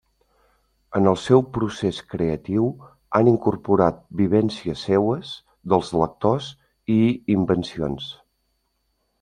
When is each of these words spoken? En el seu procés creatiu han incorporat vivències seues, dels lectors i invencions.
En 0.99 1.09
el 1.09 1.17
seu 1.23 1.43
procés 1.57 1.99
creatiu 2.13 2.71
han 3.19 3.29
incorporat 3.33 4.01
vivències 4.23 4.87
seues, 4.89 5.35
dels 5.75 5.95
lectors 6.01 6.51
i 6.99 7.01
invencions. 7.39 8.13